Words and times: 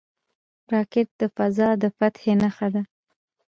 راکټ 0.73 1.07
د 1.21 1.23
فضا 1.35 1.69
د 1.81 1.83
فتح 1.97 2.23
نښه 2.41 2.67
ده 2.73 2.83